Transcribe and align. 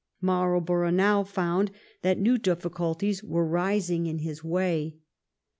Marlborough 0.19 0.89
now 0.89 1.23
found 1.23 1.69
that 2.01 2.17
new 2.17 2.35
difficulties 2.39 3.23
were 3.23 3.45
rising 3.45 4.07
in 4.07 4.17
his 4.17 4.43
way. 4.43 4.97